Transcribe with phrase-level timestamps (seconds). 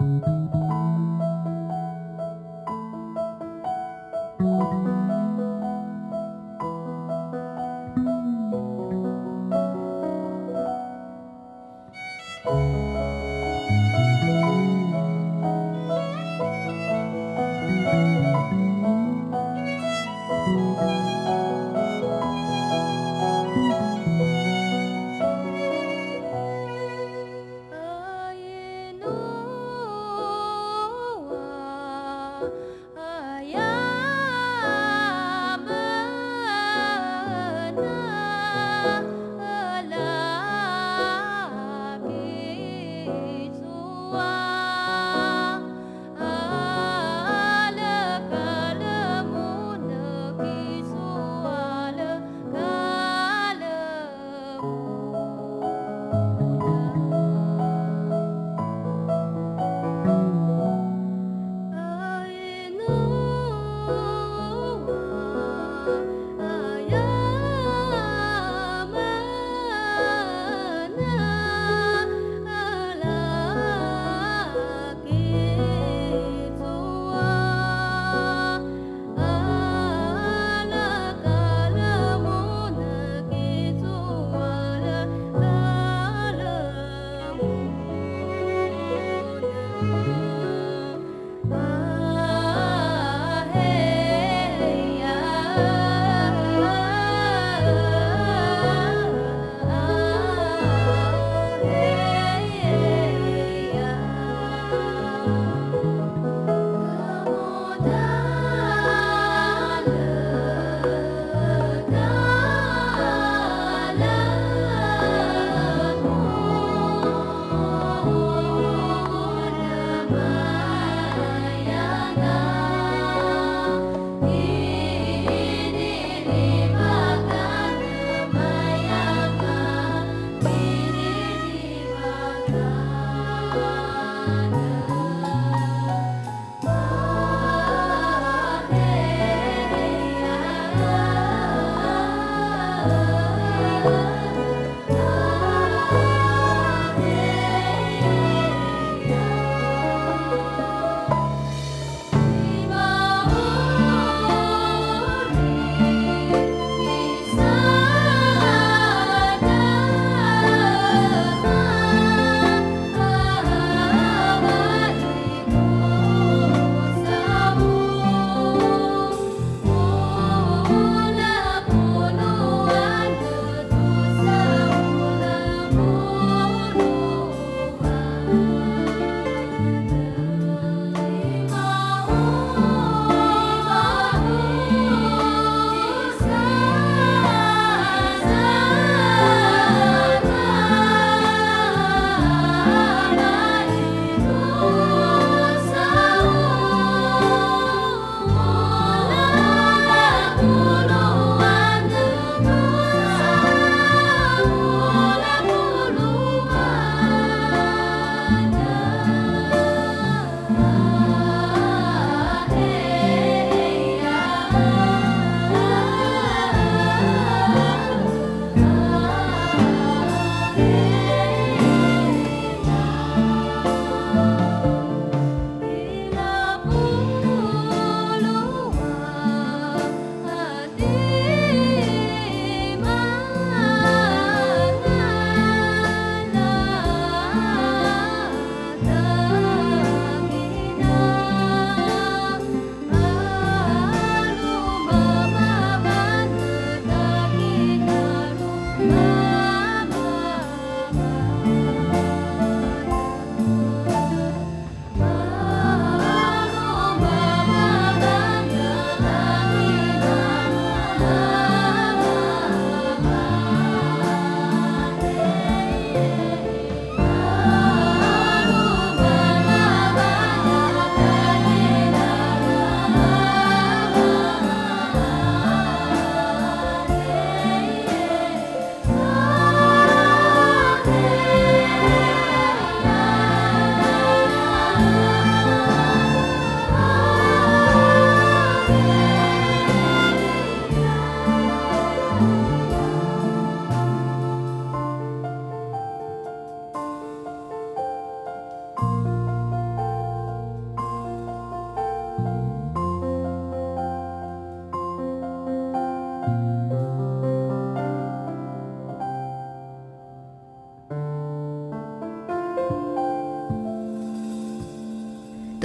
[0.00, 0.55] Música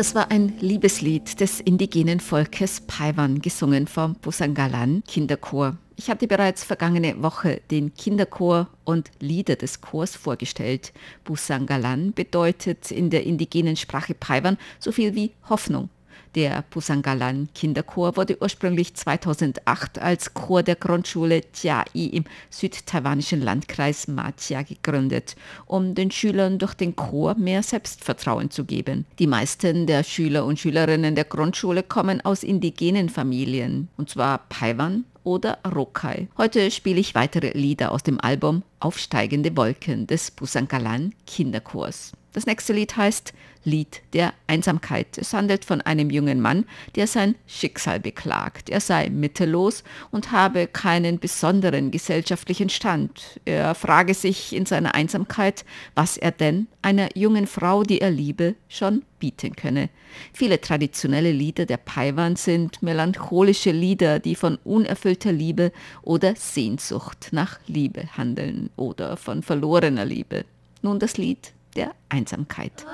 [0.01, 5.77] Das war ein Liebeslied des indigenen Volkes Paiwan, gesungen vom Busangalan Kinderchor.
[5.95, 10.91] Ich hatte bereits vergangene Woche den Kinderchor und Lieder des Chors vorgestellt.
[11.23, 15.89] Busangalan bedeutet in der indigenen Sprache Paiwan so viel wie Hoffnung.
[16.35, 24.61] Der Pusangalan Kinderchor wurde ursprünglich 2008 als Chor der Grundschule Jiai im südtaiwanischen Landkreis Matia
[24.61, 25.35] gegründet,
[25.65, 29.05] um den Schülern durch den Chor mehr Selbstvertrauen zu geben.
[29.19, 35.05] Die meisten der Schüler und Schülerinnen der Grundschule kommen aus indigenen Familien, und zwar Paiwan,
[35.23, 36.27] oder Rokai.
[36.37, 42.13] Heute spiele ich weitere Lieder aus dem Album Aufsteigende Wolken des Busangalan Kinderchors.
[42.33, 45.17] Das nächste Lied heißt Lied der Einsamkeit.
[45.17, 46.65] Es handelt von einem jungen Mann,
[46.95, 48.69] der sein Schicksal beklagt.
[48.69, 53.39] Er sei mittellos und habe keinen besonderen gesellschaftlichen Stand.
[53.45, 55.65] Er frage sich in seiner Einsamkeit,
[55.95, 59.89] was er denn einer jungen Frau, die er liebe, schon bieten könne.
[60.33, 65.71] Viele traditionelle Lieder der Paiwan sind melancholische Lieder, die von unerfüllter Liebe
[66.01, 70.45] oder Sehnsucht nach Liebe handeln oder von verlorener Liebe.
[70.81, 72.85] Nun das Lied der Einsamkeit.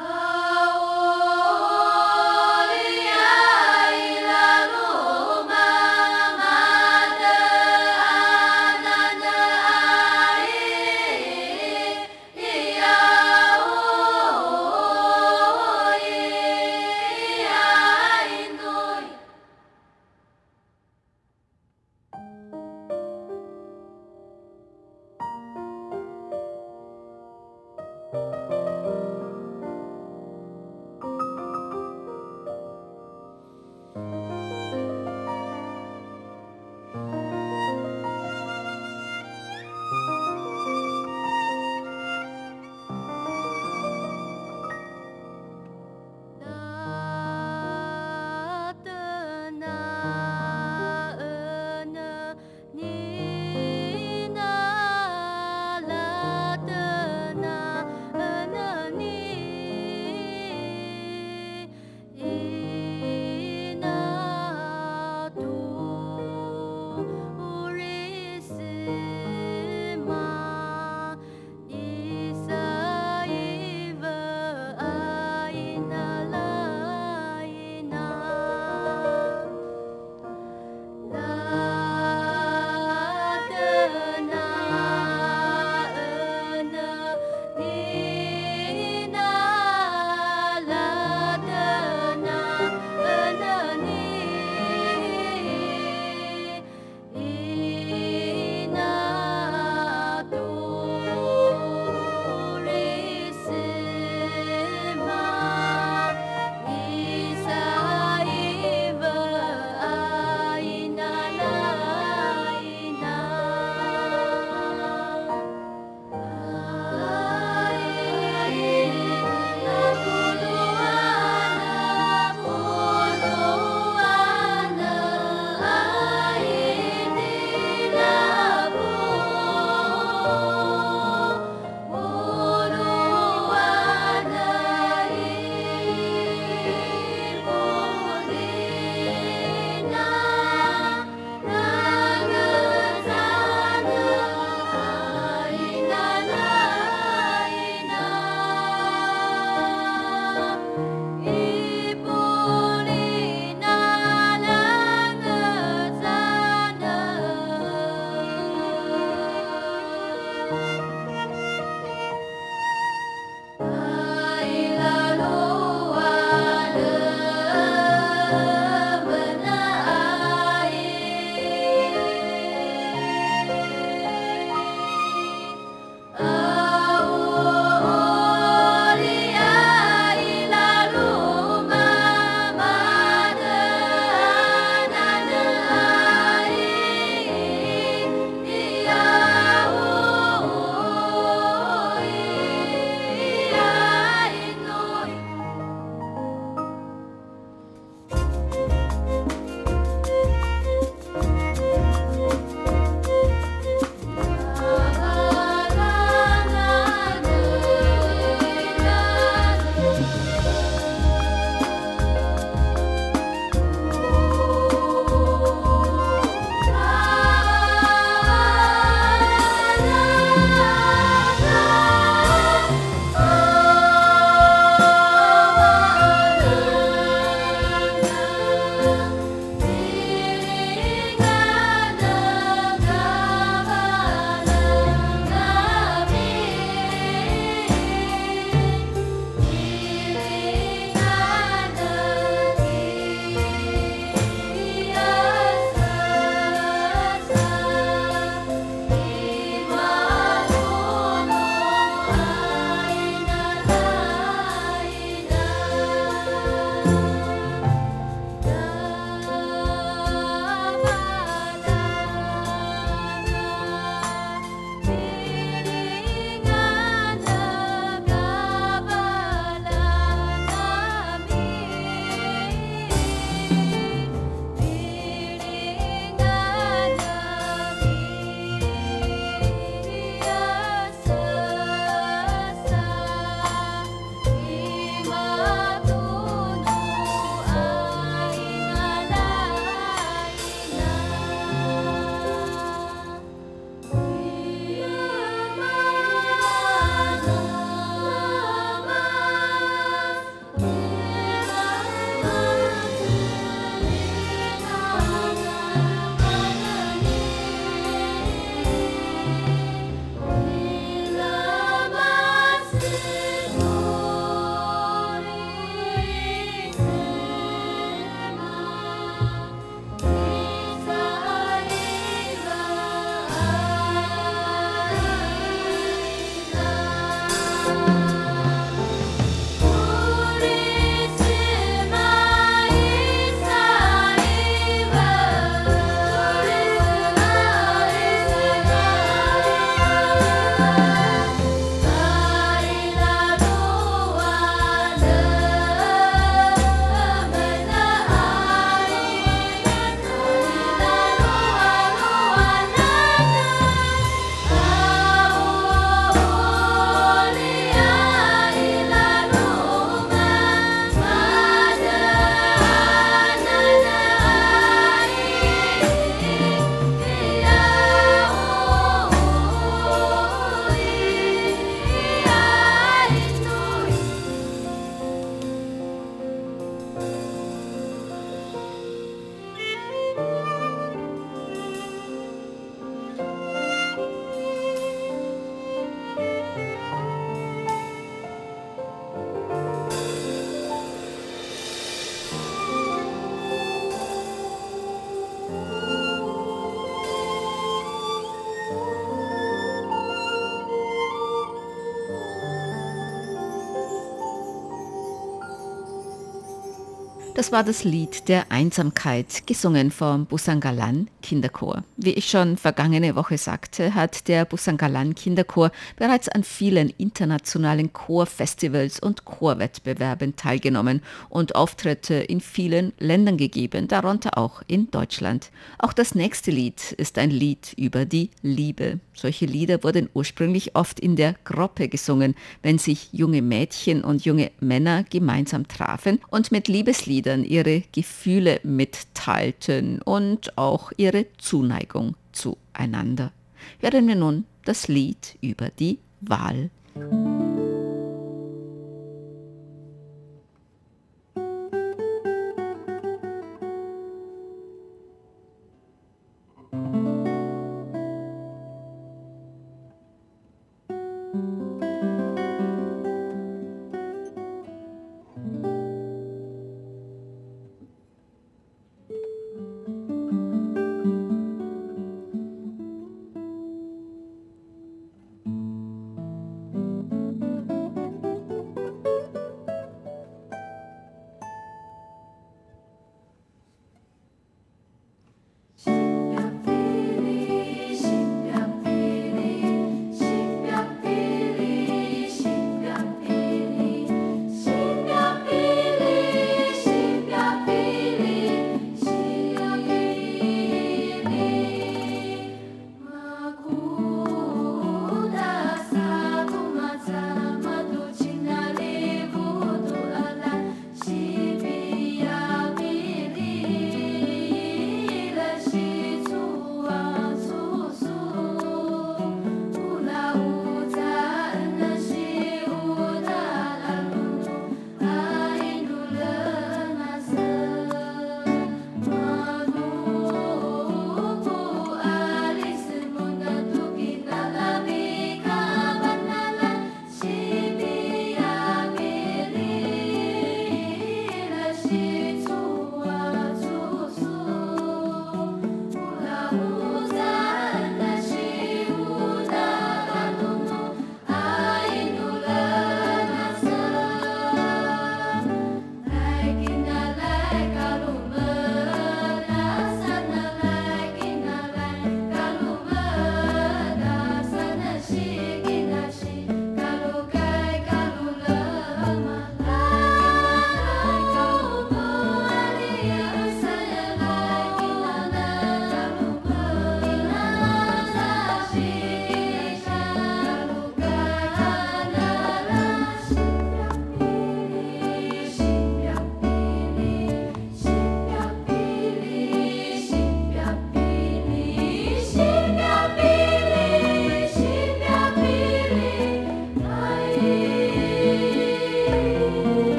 [407.37, 411.83] Das war das Lied der Einsamkeit, gesungen vom Busangalan Kinderchor.
[411.95, 418.99] Wie ich schon vergangene Woche sagte, hat der Busangalan Kinderchor bereits an vielen internationalen Chorfestivals
[418.99, 425.51] und Chorwettbewerben teilgenommen und Auftritte in vielen Ländern gegeben, darunter auch in Deutschland.
[425.77, 428.99] Auch das nächste Lied ist ein Lied über die Liebe.
[429.17, 434.51] Solche Lieder wurden ursprünglich oft in der Gruppe gesungen, wenn sich junge Mädchen und junge
[434.59, 443.31] Männer gemeinsam trafen und mit Liebesliedern Liedern ihre Gefühle mitteilten und auch ihre Zuneigung zueinander.
[443.79, 446.69] Hören wir nun das Lied über die Wahl.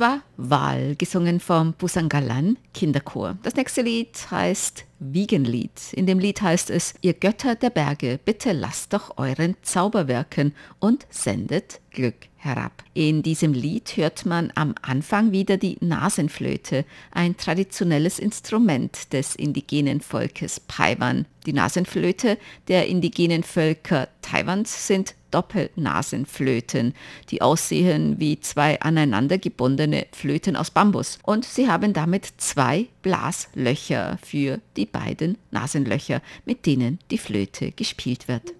[0.00, 3.38] War Wahl, gesungen vom Busangalan Kinderchor.
[3.42, 5.92] Das nächste Lied heißt Wiegenlied.
[5.92, 10.54] In dem Lied heißt es, ihr Götter der Berge, bitte lasst doch euren Zauber wirken
[10.78, 12.84] und sendet Glück herab.
[12.94, 20.00] In diesem Lied hört man am Anfang wieder die Nasenflöte, ein traditionelles Instrument des indigenen
[20.00, 21.26] Volkes Paiwan.
[21.46, 26.94] Die Nasenflöte der indigenen Völker Taiwans sind Doppelnasenflöten,
[27.30, 34.18] die aussehen wie zwei aneinander gebundene Flöten aus Bambus und sie haben damit zwei Blaslöcher
[34.24, 38.52] für die beiden Nasenlöcher, mit denen die Flöte gespielt wird.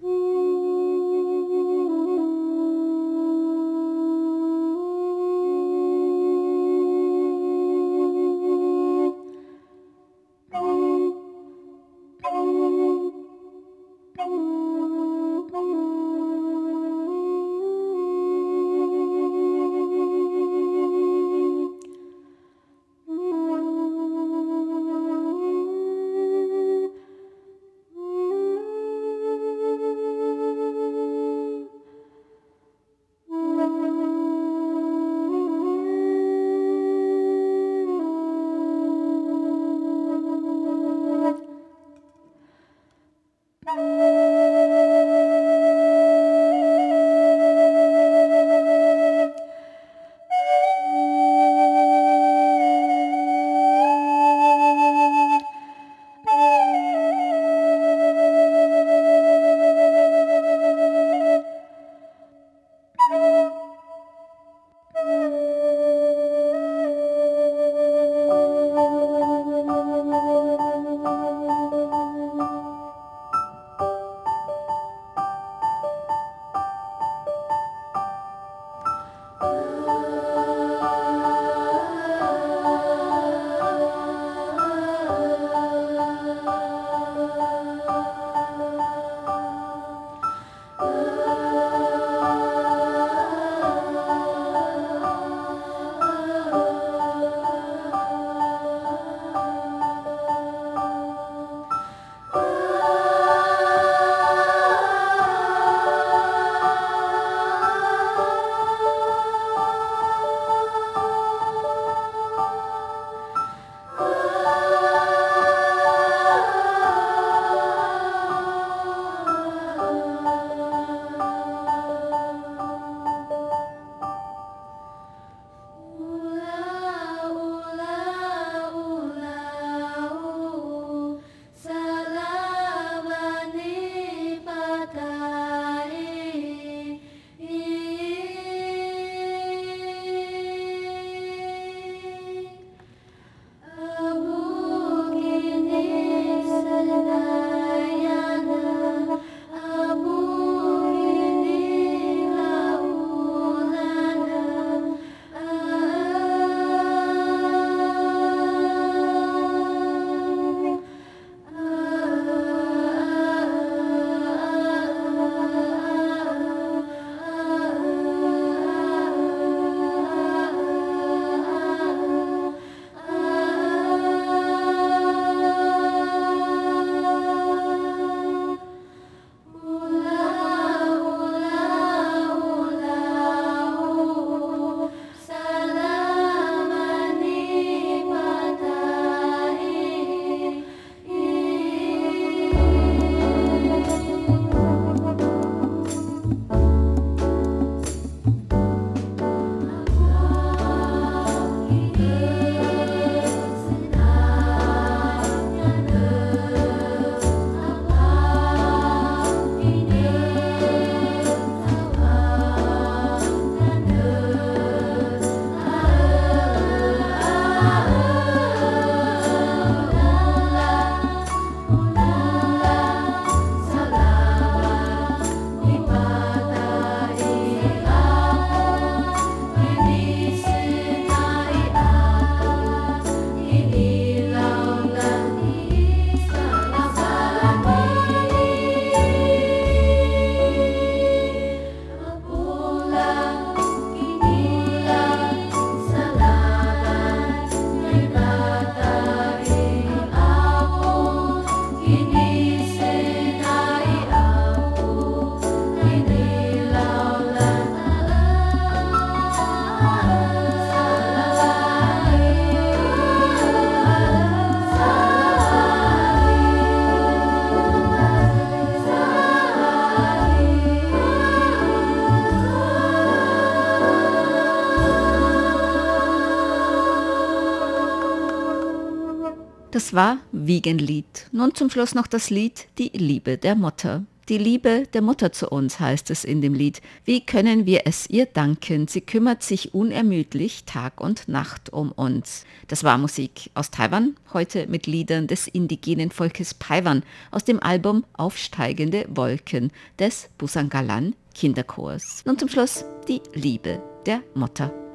[279.87, 281.29] Das war Wiegenlied.
[281.31, 284.03] Nun zum Schluss noch das Lied Die Liebe der Mutter.
[284.27, 286.81] Die Liebe der Mutter zu uns heißt es in dem Lied.
[287.05, 288.89] Wie können wir es ihr danken?
[288.89, 292.43] Sie kümmert sich unermüdlich Tag und Nacht um uns.
[292.67, 298.03] Das war Musik aus Taiwan, heute mit Liedern des indigenen Volkes Paiwan aus dem Album
[298.11, 302.23] Aufsteigende Wolken des Busangalan Kinderchors.
[302.25, 304.86] Nun zum Schluss die Liebe der Mutter.